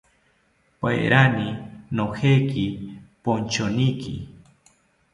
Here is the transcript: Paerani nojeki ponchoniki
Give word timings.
Paerani 0.79 1.47
nojeki 1.95 2.65
ponchoniki 3.23 4.15